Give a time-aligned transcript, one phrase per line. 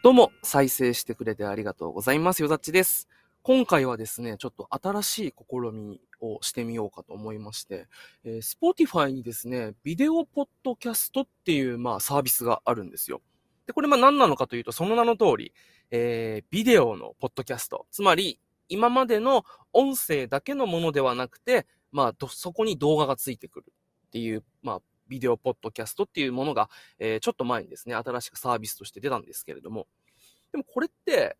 [0.00, 2.40] どうも、再生してくれてありがとうございます。
[2.40, 3.08] よざっちです。
[3.42, 7.88] 今回はですね、ちょっと新しい試みをしてみようかと思いまして、
[8.24, 13.20] えー、Spotify にですね、ビデオポッドキャストっていう、まあ、サービスがあるんですよ。
[13.66, 15.52] で、これまあ何なのかというと、その名の通り、
[15.90, 17.86] えー、ビデオのポッドキャスト。
[17.90, 23.72] つまり、今までの音声だけのものではなくて、まあ、そこに動画がついてくる
[24.08, 26.68] っていう、まあ、ビデオポッドキャストっていうものが、
[26.98, 29.86] えー、ちょっと前にですね、新しくサービスとして出たんですけれども、
[30.52, 31.36] でもこれって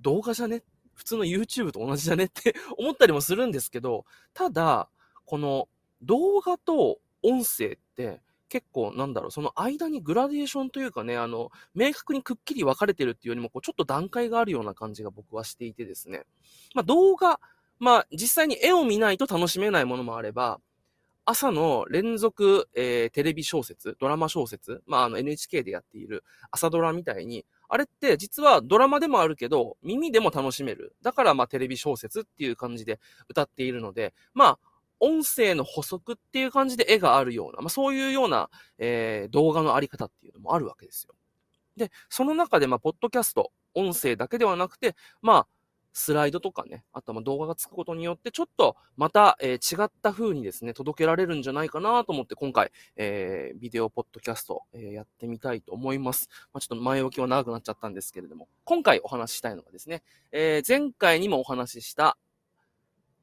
[0.00, 0.62] 動画じゃね？
[0.94, 2.24] 普通の YouTube と同じじゃね？
[2.24, 4.04] って 思ったりもするんですけど、
[4.34, 4.88] ただ、
[5.24, 5.68] この
[6.02, 16.24] 動画と音声って結構なんだろう、その間にグラデーションというかね、あの、明確にくっきり分かれてるっていうよりも、こう、ちょっと段階があるような感じが僕はしていてですね。
[16.74, 17.40] まあ動画、
[17.78, 20.60] まあ実際に絵を見ないと楽しめないものもあれば、
[21.30, 30.96] 朝の連続、えー、テレビ小説、ドラマ小説、まあ、あの NHK でやっている朝ドラみたいに、あれって実はドラマでもあるけど、耳でも楽しめる。
[31.02, 32.98] だからまあテレビ小説っていう感じで
[33.28, 34.58] 歌っているので、まあ、
[35.00, 38.48] 音声の補足っていう感じで絵があるような、まあそういうような、
[38.78, 41.14] えー、動画のあり方っていうのもあるわけですよ。
[41.76, 45.46] で、その中でまあ、ポッドキャスト、音声だけではなくて、まあ、
[45.98, 56.28] スライドとかね、あとは動画がつくことによって、ちょっとまた、えー、違った風にですね、届けられるんじゃないかなと思って、今回、えー、ビデオポッドキャスト、えー、やってみたいと思います。
[56.52, 62.16] まあ、ちょっと前置きは長くなっちゃったんですけれども、今回お話ししたいのがですね、え前回にもお話しした、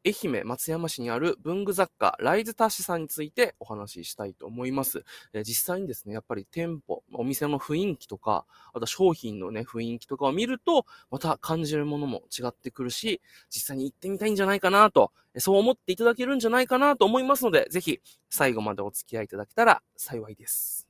[0.06, 5.04] 愛媛松山市にある文具雑貨ライズタッシさんについてお話ししたいと思います。
[5.34, 20.85] え、実際にですね、やっぱり店舗、お店の雰囲気とか、あと商品のね、雰囲気とかを見ると、また感じるものも違ってくるし、実際に行ってみたいんじゃないかなと、そう思っていただけるんじゃないかなと思いますので、ぜひ最後までお付き合いいただけたら幸いです。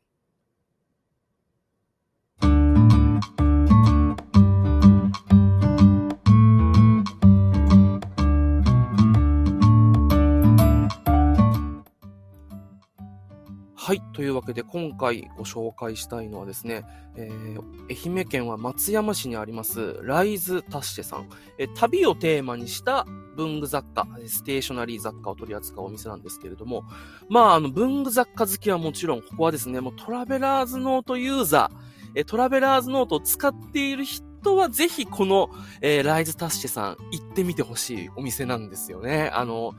[13.85, 14.01] はい。
[14.13, 16.85] というわけで、今回ご紹介したいのはですね、
[17.16, 21.29] えー、愛媛県は松山市にあります、ライズタッシェさん。
[21.59, 26.84] え旅をテーマにした文具雑貨、ステーショナリー雑貨を取り扱うお店なんですけれども、
[27.29, 31.78] まあ、あの、文具雑貨好きはもちろん、ここはですね、もうトラベラーズノートユーザー、
[32.16, 35.51] えトラベラーズノートを使っている人はぜひこの、
[35.81, 39.29] えー、 Reise Tasche さん行ってみてほしいお店なんですよね。
[39.31, 39.75] あの、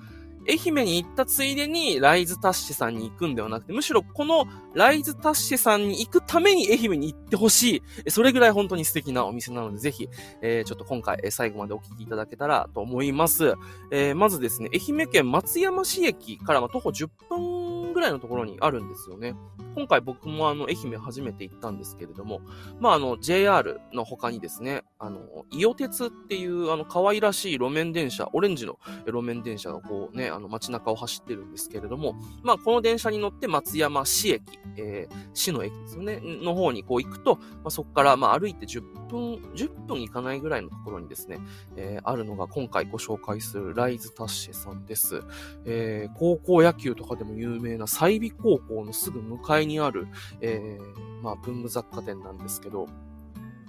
[0.49, 8.11] 愛媛に行ったついでに Reise Tasche さんに行くんではなくて、むしろこの Reise Tasche さんに行くために愛媛に行ってほしい。
[8.11, 10.09] それぐらい本当に素敵なお店なので、ぜひ、
[10.43, 13.55] えー、ちょっと今回、え最後までお聞きいただけたらと思います。
[13.91, 19.34] えー、まずですね、愛媛県松山市駅からま徒歩10分ぐらいのところにあるんですよね。
[19.75, 22.41] 今回僕もあの、愛媛初めて行ったんですけれども、
[22.81, 34.43] まああの、JR の他にですね、あの、伊予鉄っていうあの、可愛らしい路面電車、オレンジの路面電車がこうね、あの街中を走ってるんですけれども、まあこの電車に乗って松山市駅、
[34.77, 41.41] えー、市の駅ですね、の方にこう行くと、まあ、そこからまあ歩いて10分、10分行かないぐらいのところにですね、
[41.77, 45.23] えー、あるのが今回ご紹介するライズタッシェさんです。
[45.67, 50.09] えー、高校野球とかでも有名な済美高校のすぐ向かいにある、
[50.41, 52.89] えー、まあ文具雑貨店なんですけど、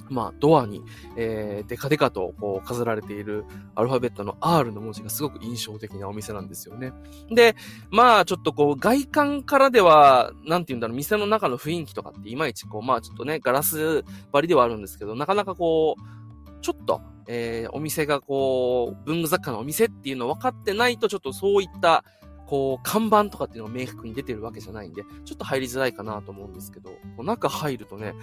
[0.10, 0.84] まあ、ドアに、
[1.16, 3.46] えー、デカデカとこう飾られている
[3.76, 6.94] アルファベットの R の文字がすごく印象的なお店なんですよね。
[7.30, 7.56] で、
[7.90, 22.04] まあ、ちょっとこう、外観からでは、なんて言うんだろう、店の中の雰囲気とかっていまいちこう、まあちょっとね、ガラス張りではあるんですけど、なかなかこう、ちょっと、えー、お店がこう、文具雑貨のお店っていうの分かってないと、ちょっとそういった、
[22.48, 26.92] こう、看板とかっていうのが明確に出てるわけじゃないんで、ちょっと入りづらいかなと思うんですけど、
[27.22, 28.14] 中入るとね、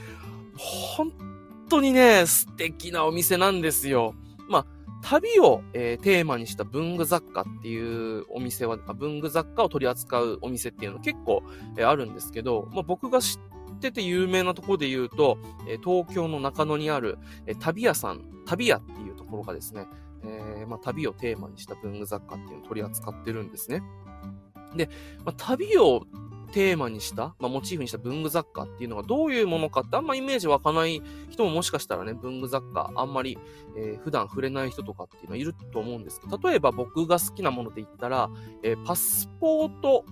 [0.57, 1.13] 本
[1.69, 4.15] 当にね、素敵なお店なんですよ。
[4.49, 4.67] まあ、
[5.03, 11.43] 旅を、えー、テーマにした文具雑貨っていうお店は、文具雑貨を取り扱うお店っていうの結構、
[11.77, 13.39] えー、あるんですけど、まあ、僕が知
[13.75, 15.39] ってて有名なところで言うと、
[15.69, 19.87] えー、東京の中野にある、えー、旅屋さん、旅屋っていうところがですね、
[20.25, 23.83] えー、まあ、旅をテーマにした文具雑貨っていうのを取り扱ってるんですね。
[24.75, 24.89] で、
[25.25, 26.07] まあ、旅を
[26.55, 33.37] テーマにした、まあ、モチーフにした文具雑貨っていうのがどういうものかってあんまイメージ湧かない人ももしかしたらね、文具雑貨あんまり、
[33.77, 38.31] えー、普段触れない人とかっていうのはいると思うんですけど、例えば僕が好きなもので言ったら、
[38.63, 40.05] えー、パスポート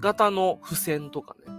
[0.00, 1.54] 型の付箋とかね。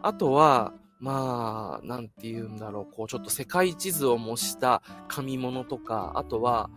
[0.00, 6.70] あとは、まあ、なんて言うんだろう、こう、ちょっと世界地図を模した紙物とか、あとは、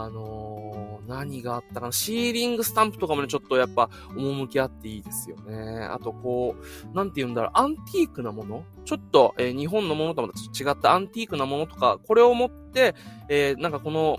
[0.00, 1.92] あのー、何があったかな。
[1.92, 5.80] シーリングスタンプとかもね、ちょっとやっぱ、趣あっていいですよね。
[5.90, 6.56] あと、こ
[6.92, 12.94] う、なんて言うんだろう、アンティークなものちょっと、えー、日本のものとは違ったアンティークなものとか、これを持って、
[13.28, 14.18] えー、なんかこの、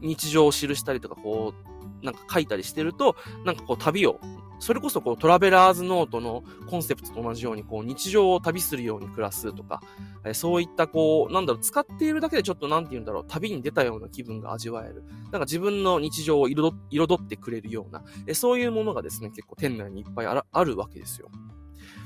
[0.00, 1.54] 日常を記したりとか、こ
[2.02, 4.20] う、なんか書いたりしてると、なんかこう旅を
[4.62, 9.82] それこそこうトラベラーズノートのコンセプトと同じようにこう日常を旅するように暮らすとか、
[10.24, 15.02] えそういったこう、なんだろう、使っているだけでちょっとなんて言うんだろう、旅に出たような気分が味わえる。
[15.24, 16.70] なんか自分の日常を彩
[17.16, 21.28] ってくれるような、えそういうものがですね、結構店内にいっぱいああるわけですよ。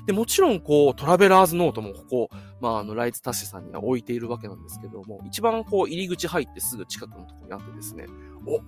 [0.07, 2.29] で、もちろん、こう、トラベラーズノートもここ、
[2.61, 8.07] まあ、あの、ライツタッシュさんには置いているわけなんですけども、一番こう、入り口入ってすぐ近くのところにあってですね、
[8.47, 8.61] お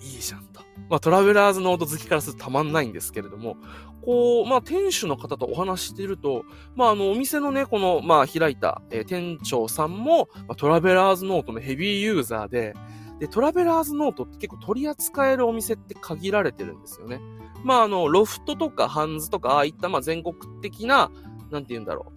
[0.00, 0.60] いいじゃんと。
[0.88, 3.56] まあ、トラベラーズノート好きからするとたまんないんですけれども、
[4.02, 6.44] こう、まあ、店主の方とお話ししていると、
[6.74, 12.74] まあ、あの、お店のね、この、まあ、開いた、えー、店長さんも、まあ、トラベラーズノートのヘビーユーザーで、
[13.18, 17.20] で、トラベラーズノートって結構取り扱えるお店って限られてるんですよね。
[17.64, 21.10] まあ、あの、ロフトとかハンズとか、ああいったまあ全国的な、
[21.50, 22.12] なんて言うんだろ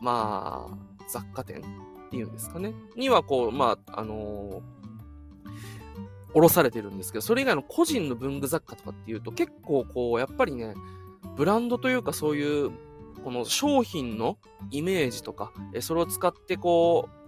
[0.00, 0.04] う。
[0.04, 0.76] まあ、
[1.08, 2.74] 雑貨店っていうんですかね。
[2.96, 4.71] には、こう、まあ、あのー
[6.34, 10.74] おろされてるんですけど、それ以外の個人の文具雑貨とかっていうと結構こう、やっぱりね、
[11.36, 12.70] ブランドというかそういう、
[13.24, 14.38] この商品の
[14.70, 17.21] イメージとか、それを使ってこう、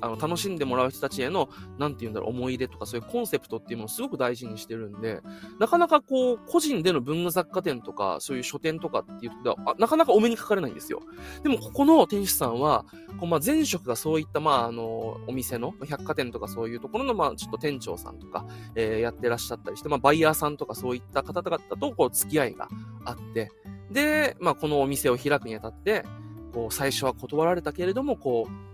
[0.00, 1.48] あの、楽しんでもらう人たちへの、
[1.78, 5.20] なんて言うんだろう、思い出とか、そういうコンセプトっていうのをすごく大事にしてるんで、
[5.58, 11.02] なかなかこう、個人での文具雑貨店とか、そういう書店とかっていうとなかなかお目にかかれないんですよ。
[11.42, 12.84] でも、ここの店主さんは、
[13.18, 22.68] こうまあ、前職がそういった、まあ、あの、お店の、百貨店とかそういうところの、まあ、ちょっと店長さんとか、えー、やってらっしゃったりして、まあ、バイヤーさんとかそういった方々と、こう、付き合いが
[23.04, 23.50] あって、
[23.90, 26.04] で、まあ、このお店を開くにあたって、
[26.52, 28.69] こう、最初は断られたけれども、こう、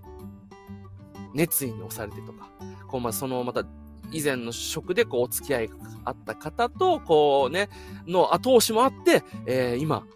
[1.36, 2.48] 熱意に押されてとか、
[2.88, 3.64] こう、まあ、その、また、
[4.12, 5.74] 以前の職でこうお付き合いが
[6.04, 7.68] あった方と、こうね、
[8.06, 10.06] の後押しもあって、えー、今、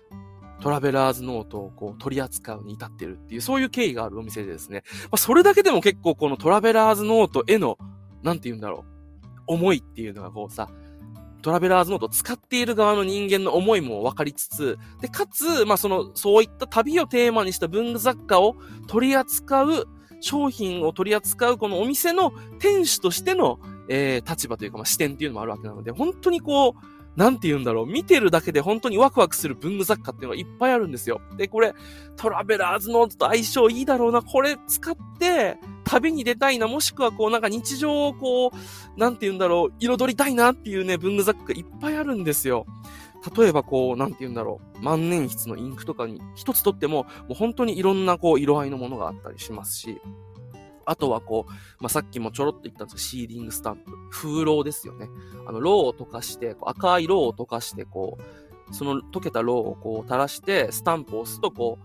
[0.60, 4.84] トラベラーズノートをこう取り扱うに至ってるっていう、そういう経緯があるお店でですね。
[5.04, 7.78] まあ、それだけでも結構このトラベラーズノートへの、
[8.22, 10.68] なんて言うんだろう、思いっていうのがこうさ、
[11.42, 18.56] トラベラーズノートを使っている側の人間の思いも分かりつつ、で、かつ、まあ、その、そういった旅をテーマにした文具雑貨を
[18.86, 19.88] 取り扱う
[20.20, 23.58] 商品を取り扱うこのお店の店主としての、
[23.88, 26.74] えー、立場というか、まあ、視点っていうのもあるわけなので、本当にこう、
[27.16, 31.20] なんて言うんだろう、見てるだけで本当にワクワクする文具雑貨っていうのがいっぱいあるんですよ。
[31.36, 31.74] で、これ、
[32.16, 42.64] トラベラーズノートと相性いいだろうな、これ使って、旅に出たいな、もしくはこう、なんか日常をこう、なんて言うんだろう、彩りたいなっていうね、文具雑貨がいっぱいあるんですよ。
[43.36, 50.00] 例えばこう、なんて言うんだろう、万年筆のインクとかに一つとっても、もう本当にいろんなこう、色合いのものがあったりしますし、
[50.86, 53.92] あとはこう、まあ、さっきもちょろっと言ったんですけど、シーリングスタンプ。
[54.10, 55.08] 封蝋ですよね。
[55.46, 58.18] あの、ロウを溶かして、赤いロウを溶かして、こ
[58.70, 61.78] う、その溶けたロウをこう垂らして、スタンプを押すと、こ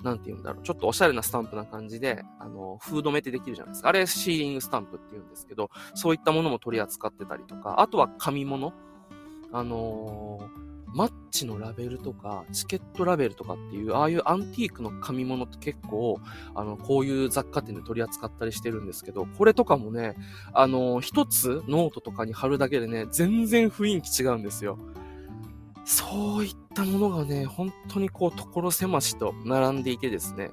[0.00, 0.62] う、なんて言うんだろう。
[0.62, 3.88] ちょっとおしゃれなスタンプな感じで、あの、封留めってできるじゃないですか。
[3.88, 8.72] あれ、シーリングスタンプって言うんですけど、そういったものも取り扱ってたりとか、あとは紙物。
[9.52, 16.18] あのーマッチのラベルとか、チケットラベルとかっていう、ああいうアンティークの紙物って結構、
[16.54, 20.14] あの、こういう雑貨店で取り扱ったりしてるんですけど、これとかもね、
[20.52, 24.78] あの、一つノートとかに貼るだけでね、全然雰囲気違うんですよ。
[25.84, 30.50] そういったものがね、本当にこう、所狭しと並んでいてですね、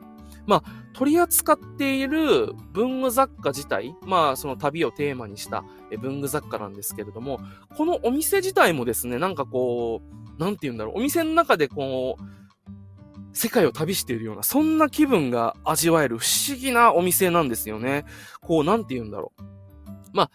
[0.48, 5.64] まあ、取り扱っている文具雑貨自体、まあ、その旅をテーマにした
[6.00, 7.40] 文具雑貨なんですけれども、
[7.76, 10.02] このお店自体もですね、なんかこ
[10.38, 12.24] う、なんて言うんだろう、お店の中でこう、
[13.34, 18.06] 世界を旅しているような、そんな気分が味わえる不思議なお店なんですよね。
[18.42, 19.42] こう、なんて言うんだろう。
[20.14, 20.32] まあ、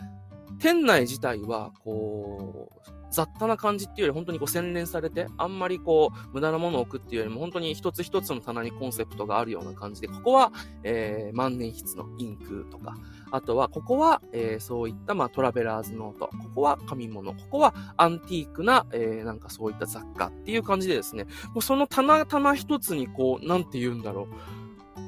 [0.59, 10.53] 店内自体は、こう、雑多な感じっていうより本当にこう洗練されて、あんまりこう、無駄なものを置くっていうよりも本当に一つ一つの棚にコンセプトがあるような感じで、ここは、
[10.83, 12.95] えー、万年筆のインクとか、
[13.31, 16.27] あとは、ここは、えー、そういった、まあ、トラベラーズノート。
[16.27, 17.33] ここは紙物。
[17.33, 21.25] ここはアンティークな、えー、なんかそういった雑貨っていう感じでですね、
[21.55, 24.27] もうその棚、棚一つにこう、なんて言うんだろう。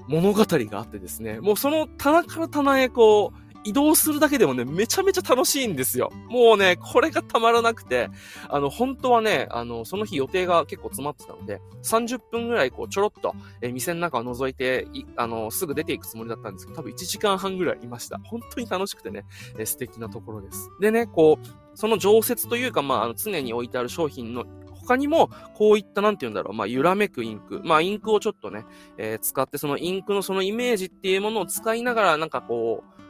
[0.08, 6.10] 物語があってですね、もうその棚から棚へこう、移動するだけでもね、めちゃめちゃ楽しいんですよ。
[6.28, 8.08] もうね、これがたまらなくて、
[8.48, 18.18] あの、本当はね、あの、その日予定が結構詰まってたので、30分ぐらいこう、ちょろっと、えー、店の中を覗いてい、あの、すぐ出ていくつもりだったんですけど、多分1時間半ぐらいいました。
[18.24, 19.24] 本当に楽しくてね、
[19.58, 20.70] えー、素敵なところです。
[20.80, 24.44] でね、こう、その常設というか、まあ、あの常に置いてある商品の
[24.82, 27.60] 他にも、こういったなんて言うんだろう、まあ、揺らめくインク。
[27.64, 28.64] まあ、インクをちょっとね、
[28.98, 33.01] えー、使って、そのインクのそのイメージっていうものを使いながら、なんかこう、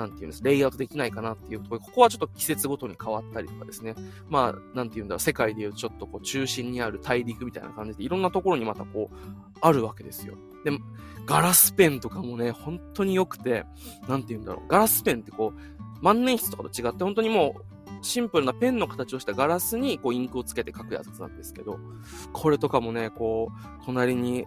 [0.00, 3.94] なんていうんです、レイアウトできないかなっていうところ、ここはちょっと季節ごとに変わったりとかですね。
[4.28, 9.16] まあ、なんていうんだろう、世界でいうちょっとこう中心にある大陸みたいな感じで、いろんなところにまたこう、
[9.60, 10.34] あるわけですよ。
[10.64, 10.72] で、
[11.26, 13.66] ガラスペンとかもね、本当に良くて、
[14.08, 14.68] なんて言うんだろう。
[14.68, 17.64] ガラスペンってこう、万年筆とかと違って、本当にもう、
[18.02, 21.78] シンプルなペンの形をしたガラスにこうインクをつけて書くやつなんですけど、
[22.32, 24.46] これとかもね、こう、隣に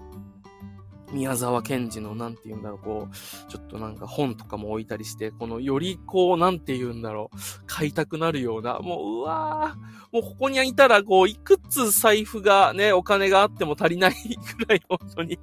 [1.13, 15.39] 宮沢賢治の、なんて言うんだろう、こう、ちょっとなんか本とかも置いたりして、このよりこう、なんて言うんだろう、買いたくなるような、もう、うわー、もうここにいたら、こう、いくつ財布がね、お金があっても足りないくらい、本当に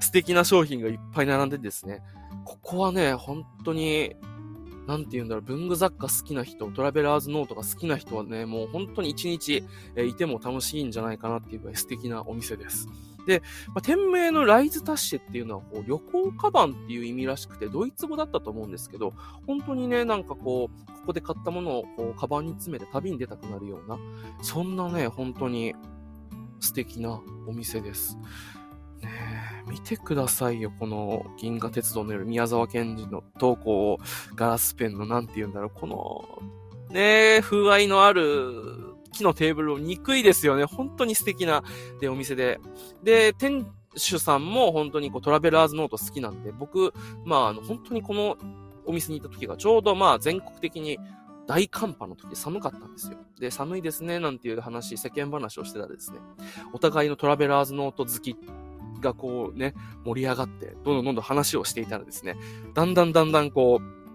[0.00, 2.02] 素敵な商品がいっぱい並んでですね、
[2.44, 4.14] ここはね、本当に、
[4.86, 9.62] なんて言うんだろう、文具雑貨好きな人、トラベラーズノートが好きな人はね、もう本当に一日、
[9.96, 12.88] え、いても楽しいんじゃないかなっていうぐらい素敵なお店です。
[13.28, 19.12] で、まあ、店名のライズタッシェっていうのはこう旅行カバンっていう意味らしくて、ドイツ語だったと思うんですけど、
[19.46, 23.98] 本当にね、なんかこう、ここで買ったものをこうカバンに詰めて旅に出たくなるような、
[24.40, 25.74] そんなね、本当に
[26.58, 28.16] 素敵なお店です。
[29.02, 29.08] ね
[29.68, 33.98] 見てくださいよ、この銀河鉄道の夜、宮沢賢治の投稿を
[34.36, 40.64] ガラスペンのなんて言うんだろう、この、ね風合いのある木のテーブルを憎いですよね。
[40.64, 41.62] 本当に素敵な、
[42.00, 42.60] で、お店で。
[43.02, 46.92] で、店主さんも本当にこうトラベラーズノート好きなんで、僕、
[47.24, 48.36] まあ、あの、本当にこの
[48.86, 50.98] お店に行った時がちょうどまあ全国的に
[51.46, 53.18] 大寒波の時寒かったんですよ。
[53.38, 56.18] で、寒いですね、なんていう話、世間話をしてたらですね、
[56.72, 58.36] お互いのトラベラーズノート好き
[59.00, 59.74] がこうね、
[60.04, 62.36] 盛り上がって、どんどんどんどん話をしていたらですね、
[62.74, 64.07] だんだんだんだんこう、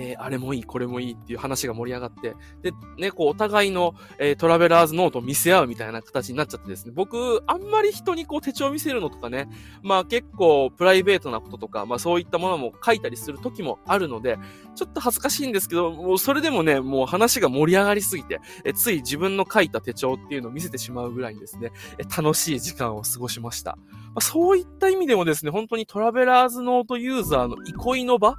[0.00, 9.48] えー、あれもいい、これもいいっていう話が盛り上がって、で、ね、こう、お互いの、えー、トラベラーズノートを見せ合うみたいな形になっちゃってですね、僕、あんまり人にこう、手帳見せるのとかね、
[9.82, 14.38] まあ結構、プライベートなこととか、まあそういったものも書いたりする時もあるので、
[14.74, 23.76] ちょっと恥ずかしいんですけど、もうそれでもね、もう話が盛り上がりすぎて、えつい自分の書いた手帳っていうのを見せてしまうぐらいにですね、え楽しい時間を過ごしました。
[23.76, 28.36] まあ、そういった意味でもですね、本当にトラベラーズノートユーザーの憩いの場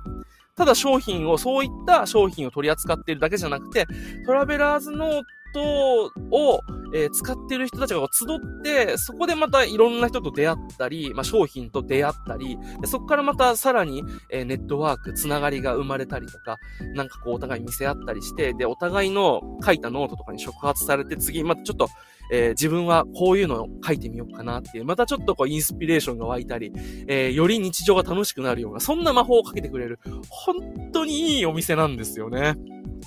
[0.61, 3.87] ただ商品を、そういった商品を取り扱っているだけじゃなくて、
[4.27, 5.23] トラベラーズノー
[5.55, 6.61] トを、
[6.93, 16.57] えー、使ってる人たちが集って、そこでまたいろんな人と出会ったり、まあ、商品と出会ったり、そこからまたさらに、えー、ネットワーク、つながりが生まれたりとか、
[16.95, 21.87] なんかこうお互い見せ合ったりして、で、お互いの書いたノートとかに触発されて、次、またちょっと、
[22.31, 26.71] えー、自分はこういうのを書いてみようかなっていう、またちょっとこうインスピレーションが湧いたり、
[27.07, 32.55] えー、より日常が楽しくなるような、そんな魔法をかけてくれる、本当にいいお店なんですよね。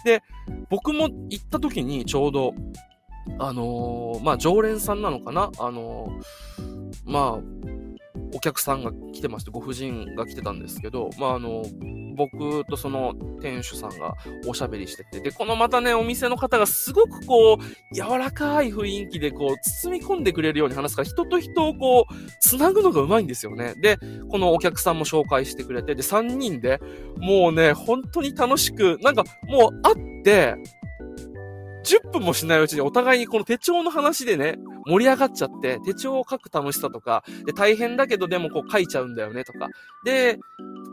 [0.05, 0.23] で、
[0.69, 2.55] 僕も行った時にちょうど、
[3.39, 5.51] あのー、まあ、常連さんなのかな？
[5.59, 7.55] あのー、まあ、
[8.35, 11.65] お客さんが来てまして、ご婦人が来てたんですけど、まあ、あの、
[12.17, 14.15] 僕とその店主さんが
[14.47, 23.75] おしゃべりしてて、で、このまたね、お店の方がすごくこう、柔らかい雰囲気でこう、包み込んでくれるように話すから、人と人をこう、つなぐのがうまいんですよね。
[23.81, 26.81] で、このお客さんも紹介してくれて、で、3人で、
[27.17, 30.55] もうね、本当に楽しく、なんかもう会って、
[31.85, 39.69] 10分もしないうちにお互いにこの手帳の話でね、盛り上がっちゃって、手帳を書く楽しさとか、で、大変だけどでもこう書いちゃうんだよねとか。
[40.05, 40.39] で、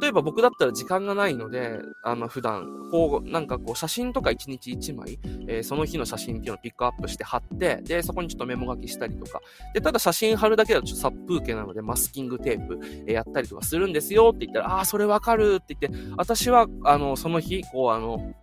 [0.01, 9.39] 例えば僕だったら時間がないので、あの、普段、こう、なんかこう、写真とか1日1枚、えー、その日の写真っていうのをピックアップして貼って、で、そこにちょっとメモ書きしたりとか。
[9.73, 18.33] で、ただ写真貼るだけだとちょっと殺風景なので、マスキングテープ、えー、やったりとかするんですよって言ったら、ああ、それわかるって言って、私は、あの、その日、こう、あの、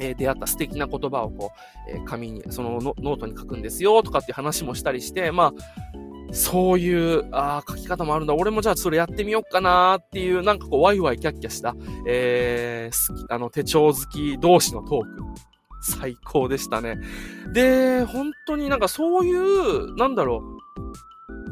[0.00, 1.52] え、出会った素敵な言葉をこ
[1.88, 8.34] う、え、紙に、そのノートに書くんですよとかっていう話もしたりして、まあ、そういう、ああ、書き方もあるんだ。
[8.34, 11.74] 俺もじゃあそれやってみようかなっていう、なんかこう、ワイワイキャッキャした、
[12.06, 15.50] えー、好き、あの、手帳好き同士のトーク。
[15.82, 16.98] 最高でしたね。
[17.52, 20.42] で、本当になんかそういう、なんだろ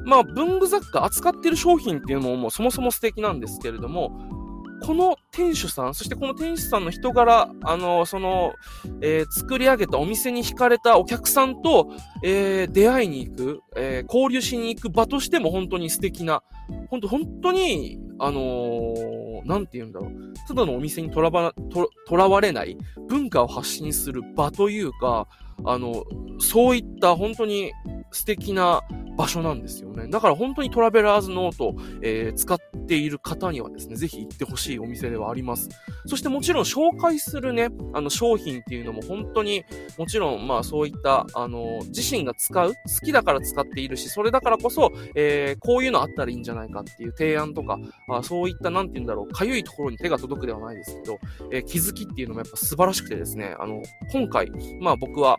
[0.05, 0.09] う。
[0.09, 4.38] まあ、文具雑貨扱ってる商品っていうのももうそもそも素敵なんですけれども、
[4.82, 8.54] この店主さん、そしてこの店主さんの人柄、あの、その、
[9.00, 11.90] えー、作り上げたお店に惹かれたお客さんと、
[12.23, 16.42] えー、出会いに行く、えー、交流しに行く場としても本当に素敵な、
[16.88, 20.11] 本当、本当に、あのー、なんて言うんだろう。
[20.47, 22.76] ただのお店にとらば、と、とらわれない
[23.08, 25.26] 文化を発信する場というか、
[25.64, 26.04] あの、
[26.38, 27.73] そういった本当に
[28.11, 28.83] 素敵な
[29.17, 30.09] 場所なんですよね。
[30.09, 35.69] だから本当にトラベラーズノート、えー、使っている方にはですね、ぜひ行ってほしいお店ではあります。
[36.07, 39.65] そしてもちろん紹介するね、あの商品っていうのも本当に、
[39.99, 42.75] もちろんまあそういった、あの、自身が使う、好
[43.05, 47.79] きだから使っているし、それだからこそ、えー、こういうのあったらいいんじゃないかっていう提案とか、
[48.11, 51.19] あそういったなんて言うんだろう、かゆいところに手が届くではないですけど、
[51.50, 54.50] えー、気づきっていうのもやっぱ素晴らしくてですね、あの、今回、
[54.81, 55.38] まあ僕は、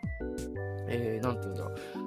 [0.88, 1.99] えー、なんて言うんだろう、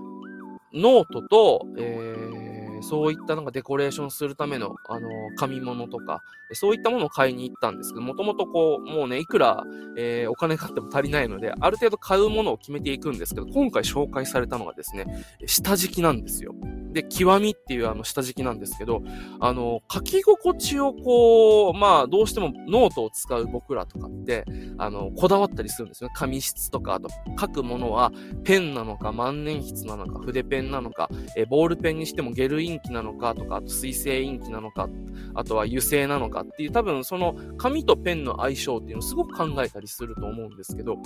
[0.73, 9.63] ノートと、えー、そういったなんかデコレーションするための、あの、紙物とか、そういったものを買いに行ったんですけど、もともとこう、もうね、いくら、
[9.97, 15.05] えー、お金買っても足りないので、ある程度買うものを決めていくんですけど、今回紹介されたのがですね、
[15.45, 16.53] 下敷きなんですよ。
[16.93, 19.01] で、極みっていうあの下敷きなんですけど、
[19.39, 24.45] あの、書き心地をこう、まあ、どうしてもノートを使う僕らとかって、
[24.77, 26.13] あの、こだわったりするんですよね。
[26.15, 27.09] 紙質とか、あと、
[27.39, 28.11] 書くものは、
[28.43, 34.87] ペンなのか、万年筆なのか、筆ペンなのか、えボールペンにしてもゲルインキなのかとか、あと水性インキなのか、
[35.33, 40.97] あとは油性なのかっていう、多分その紙とペンの相性っていうのをすごく考えたりすると思うんですけど、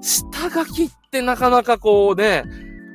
[0.00, 2.44] 下書きってなかなかこうね、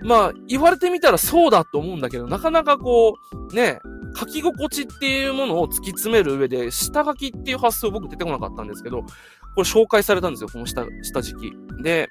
[0.03, 3.17] まあ、言われてみたらそうだと思うんだけど、なかなかこ
[3.51, 3.79] う、ね、
[4.15, 9.07] 書き心地っていうものを突き詰める上で、下書きっていう発想僕出てこなかったんですけど、こ
[9.57, 11.83] れ紹介されたんですよ、この下、下敷き。
[11.83, 12.09] で、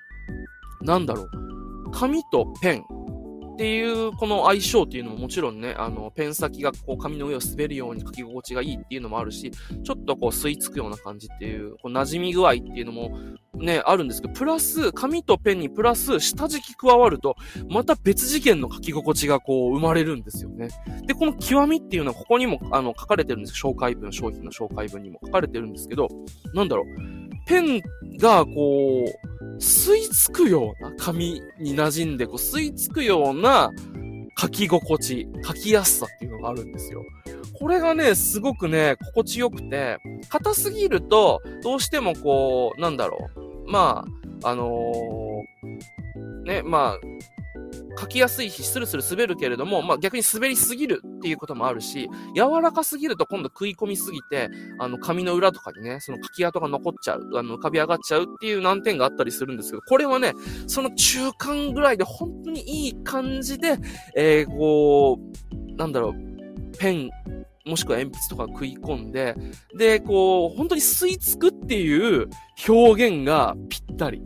[0.83, 1.31] なんだろう。
[1.93, 2.85] 紙とペン
[3.61, 13.11] っていうこの相性っていうのももちろんね、あの、ペン先がこう紙の上を滑るように書き心地がいいっていうのもあるし、ちょっとこう吸い付くような感じっていう、こう馴染み具合っていうのも
[13.53, 17.37] ね、あるんですけど、プラス、紙とペンにプラス下敷き加わると、
[17.69, 20.69] また別次元の書き心地がこう生まれるんですよね。
[21.07, 26.09] で、この極みっていうのはここにもあの書かれてるんです紹介文、商品の紹介文にも書かれてるんですけど、
[26.55, 26.87] なんだろう、
[27.47, 27.83] ペン
[28.17, 29.30] がこう、
[29.61, 33.71] 吸い付くような、紙に馴染んで、こう、吸い付くような
[34.39, 37.05] 書き心地、書きやすさっていうのがあるんですよ。
[37.59, 39.99] これがね、すごくね、心地よくて、
[40.31, 43.71] 硬すぎると、どうしてもこう、なんだろう。
[43.71, 44.07] ま
[44.43, 46.99] あ、あのー、ね、まあ、
[47.99, 54.49] 書きやすいし、スルスル滑るけれども、まあ逆に滑りすぎるっていうこともあるし、柔らかすぎると今度食い込みすぎて、
[54.79, 60.33] あの紙の裏とかにね、その書き跡が残っちゃう、あの浮かび上がっちゃうっていう難点があったりするんですけど、これはね、
[60.67, 63.77] その中間ぐらいで本当にいい感じで、
[64.17, 67.11] えー、こう、なんだろう、ペン、
[67.67, 69.35] もしくは鉛筆とか食い込んで、
[69.77, 72.29] で、こう、本当に吸い付くっていう
[72.69, 74.23] 表現がぴったり。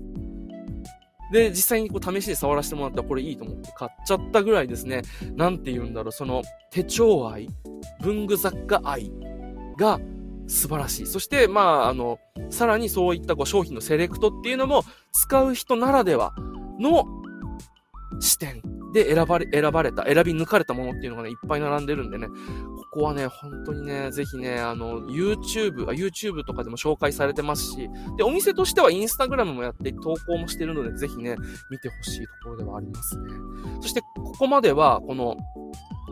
[1.33, 5.03] で、実際にこう試しに触らせてもらったらこれいいと思って買っちゃったぐらいですね、
[5.37, 7.49] なんて言うんだろう、その手帳愛、
[8.03, 9.11] 文具雑貨愛
[9.79, 10.01] が
[10.47, 11.07] 素晴らしい。
[11.07, 12.19] そして、まあ、あの、
[12.51, 16.35] さらにそういったこう商品のセレクトっていうのも使う人ならでは
[16.79, 17.05] の
[18.21, 18.63] 視点
[18.95, 31.37] で選ばれ、選ばれた、選び抜かれたものっていうのがね、いっぱい並んでるんでね、ここはね、本当にね、ぜひね、あの、YouTube、YouTube とかでも紹介されてますし、で、お店としては Instagram もやって投稿もしてるので、ぜひね、
[31.71, 33.25] 見てほしいところではありますね。
[33.81, 35.37] そして、ここまでは、この、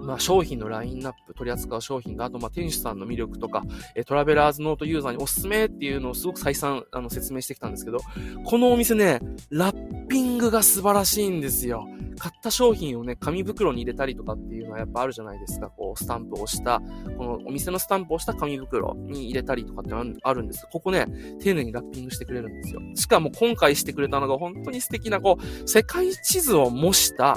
[0.03, 3.62] まあ、商品のラインナップ、取り扱う商品と、あと、まあ、店主さんの魅力とか、
[3.95, 7.99] えトラベラーズノートユーザーにおすすめっていうのをすごく再三、あの、説明してきたんですけど、
[8.45, 11.87] このお店ね、ラッピングが素晴らしいんですよ。
[12.19, 15.71] 買った商品をね、紙袋に入れたりとかっていうのはやっぱあるじゃないですか。
[15.71, 16.81] こう、スタンプをした、
[17.17, 20.67] このお店のスタンプをした紙袋に入れたりとかってあるんです。
[20.71, 21.07] ここね、
[21.41, 22.81] 丁寧にラッピングしてくれるんですよ。
[22.95, 27.37] しかも今回してくれたのが本当に素敵な、こう、世界地図を模した、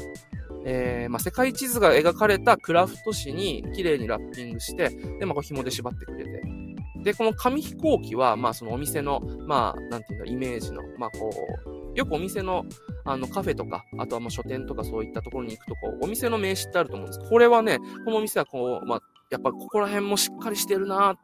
[0.65, 6.41] えー、まあ、世界地図が描かれたクラフト紙に綺麗にラッピングして、で、まあ、こう紐で縛ってくれて。
[7.03, 11.29] で、この紙飛行機は、まあ、そのお店の、まあ、なんていうの、イメージの、まあ、こ
[11.67, 12.65] う、よくお店の、
[13.05, 17.29] あの、カフェとか、あとはもう書店とかそういったところに行くと、こう、お店の名刺ってあると思うんです。
[17.29, 21.15] これはね、このお店はこう、まあ、やっぱここら辺もしっかりしてるな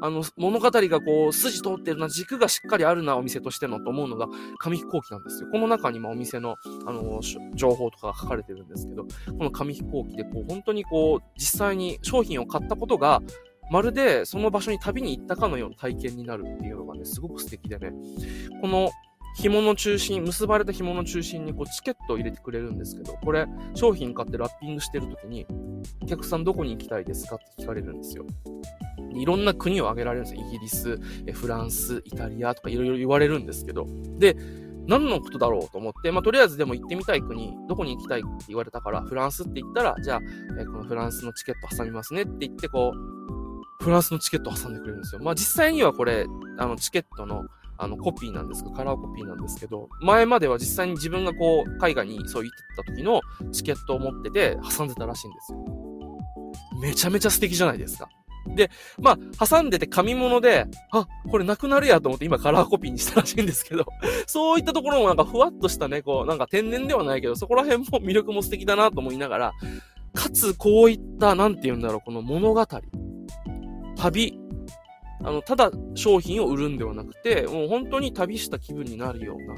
[0.00, 5.48] あの、物語がこう、筋通ってるな、軸がしっかりあるな、お店としてのと思うのが、紙飛行機なんですよ。
[5.50, 7.20] この中にもお店の、あの、
[7.54, 13.22] 情報とかが書かれてるんですけど、この紙飛行機で、こう、本当にこう、実際に商品を買ったことが、
[13.70, 17.92] まるでその場所に旅に行ったかのような体験になるっていうのがね、すごく素敵でね、
[18.60, 18.90] この
[19.36, 25.46] 紐の中心、結ばれた紐の中心にこうチケットを入れてくれるんですけど、これ商品買ってラッピングしてるときに、
[26.02, 28.26] お客さんどこに行きたいですかって聞かれるんですよ。
[29.14, 30.46] いろんな国を挙げられるんですよ。
[30.46, 30.98] イギリス、
[31.32, 33.86] フランス、イタリアとかいろいろ言われるんですけど。
[34.18, 34.36] で、
[34.86, 40.20] 何のことだろうと思って、まあ、とりあえずでも行ってみたい国、どこに行きたいって言われたから、フランスって言ったら、じゃあ、
[40.58, 45.20] えこのフランスのチケット挟みますねって言って、こう、フランスのチケット挟んでくれるんですよ。
[45.22, 46.26] まあ、実際にはこれ、
[46.58, 47.44] あの、チケットの、
[47.78, 53.20] あの、コピーなんですけど、カラーコピーなんですけど、前までは実際に自分がこう、海外にそう言ってた時の
[53.52, 55.80] チケットを持ってて挟んでたらしいんですよ。
[56.80, 58.08] めちゃめちゃ素敵じゃないですか。
[58.48, 63.86] で、まあ、挟んでて紙物で、あ、これなくなるやと思って今カラーコピーにしたらしいんですけど、
[64.26, 69.52] そういったところもなんかふわっとしたね、こう、なんか天然ではないけど、そこら辺も魅力も素敵だなと思いながら、
[70.14, 72.66] かつこういった、なんて言うんだろう、この物語、
[73.96, 74.40] 旅、
[75.22, 79.54] あの、ただ商品を売るんではなくて、もう本当に旅した気分になるような、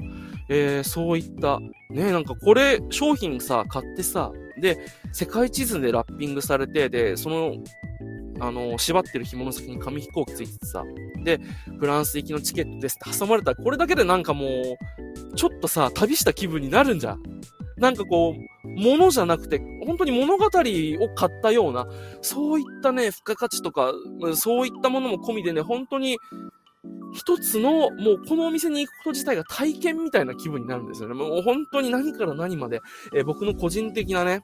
[0.49, 4.79] えー、そういった、ね、なんかこれ、商品さ、買ってさ、で、
[5.13, 7.55] 世界地図でラッピングされて、で、その、
[8.43, 10.85] あの、縛ってる紐の先に紙飛行機ついててさ、
[11.23, 11.41] で、
[11.79, 17.23] フランス行きのチケットですって挟まれたら、これだけでなんかもう、ちょっとさ、旅した気分になるんじゃん。
[17.77, 21.87] なんかこう、物じゃなくて、本当に物語を買ったような、
[22.21, 23.93] そういったね、付加価値とか、
[24.35, 26.19] そういったものも込みでね、本当に、
[27.15, 31.15] 一つの、もうこのお店に行くこと自体が体験みたいな気分になるんですよね。
[31.15, 32.81] もう本当に何から何まで、
[33.15, 34.43] えー、僕の個人的なね、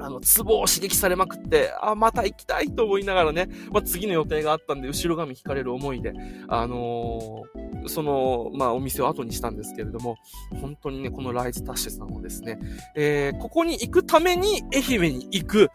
[0.00, 6.12] あの、ツボを刺激されまくって、あ、また行きたいと思いながらね、まあ、次の予定があったんで、後ろ髪引かれる思いで、
[6.48, 10.16] あのー、その、まあ、お店を後にしたんですけれども、
[10.60, 12.58] 本当にね、このライズタッシュさんをですね、
[12.94, 15.70] えー、ここに行くために愛媛に行く、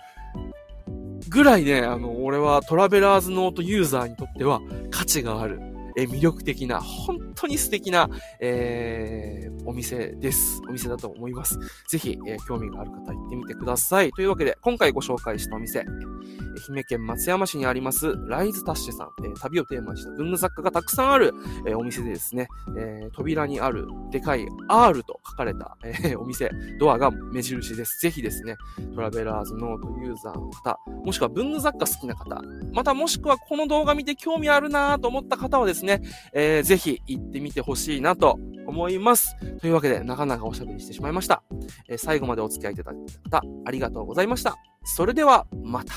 [1.30, 5.60] ぐらいね、あの、俺はトラベラーズノートユーザーにとっては価値がある。
[5.96, 8.10] え魅力的な、本当に素敵な、
[8.40, 10.62] えー、お店です。
[10.70, 11.58] お店だと思います。
[11.90, 14.12] ぜひ、えー、興味がある方行ってみてください。
[14.12, 21.34] というわけで、今回ご紹介したお店、愛媛県松山市にあります、ライズタッシュさん、えー、旅をテーマにした文具雑貨がたくさんある、
[21.66, 28.00] えー、お店でですね、え、扉にあるでかい R と書かれた、え、お店、ドアが目印です。
[28.00, 28.56] ぜひですね、
[28.94, 32.40] トラベラーズノートユーザーの方、もしくは文具雑貨好きな方、
[32.74, 39.36] またもしくはこの動画見て興味あるなと思った方はですね、えー、ぜひ行ってみてほしいなと思います。
[39.64, 41.42] というわけで、なかなかおしゃべりしてしまいました。
[41.88, 42.96] えー、最後までお付き合いいただい
[43.32, 44.58] た方、ありがとうございました。
[44.84, 45.94] それでは、また。